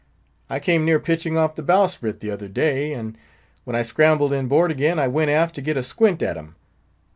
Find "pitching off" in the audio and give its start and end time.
0.99-1.53